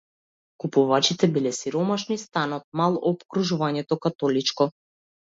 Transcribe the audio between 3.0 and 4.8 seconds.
опкружувањето- католичко.